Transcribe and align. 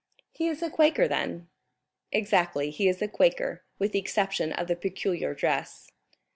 "He 0.31 0.47
is 0.47 0.63
a 0.63 0.71
Quaker 0.71 1.07
then?" 1.07 1.47
"Exactly, 2.11 2.71
he 2.71 2.87
is 2.87 3.03
a 3.03 3.07
Quaker, 3.07 3.61
with 3.77 3.91
the 3.91 3.99
exception 3.99 4.51
of 4.51 4.65
the 4.67 4.75
peculiar 4.75 5.35
dress." 5.35 5.91